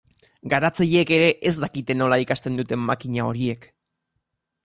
Garatzaileek 0.53 1.11
ere 1.17 1.27
ez 1.49 1.53
dakite 1.65 1.97
nola 1.99 2.19
ikasten 2.25 2.59
duten 2.61 2.83
makina 2.87 3.27
horiek. 3.33 3.71